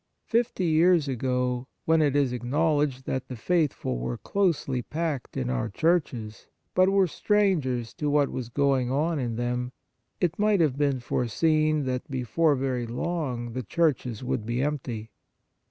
Fifty 0.25 0.65
years 0.65 1.07
ago, 1.07 1.67
when 1.85 2.01
it 2.01 2.15
is 2.15 2.33
acknow 2.33 2.79
ledged 2.79 3.05
that 3.05 3.27
the 3.27 3.35
faithful 3.35 3.99
were 3.99 4.17
closely 4.17 4.81
packed 4.81 5.37
in 5.37 5.47
our 5.47 5.69
churches, 5.69 6.47
but 6.73 6.89
were 6.89 7.05
strangers 7.05 7.93
to 7.93 8.09
what 8.09 8.31
was 8.31 8.49
going 8.49 8.89
on 8.89 9.19
in 9.19 9.35
them, 9.35 9.71
it 10.19 10.39
might 10.39 10.59
have 10.59 10.75
been 10.75 10.99
foreseen 11.01 11.85
that 11.85 12.09
before 12.09 12.55
very 12.55 12.87
long 12.87 13.53
the 13.53 13.61
churches 13.61 14.23
would 14.23 14.43
be 14.43 14.63
empty. 14.63 15.11